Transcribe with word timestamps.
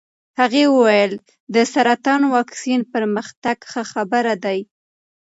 هغې 0.39 0.63
وویل 0.75 1.13
د 1.55 1.55
سرطان 1.73 2.21
واکسین 2.35 2.81
پرمختګ 2.93 3.57
ښه 3.71 3.83
خبر 3.91 4.25
دی. 4.45 4.59